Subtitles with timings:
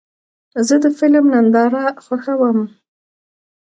[0.67, 2.59] زه د فلم ننداره خوښوم.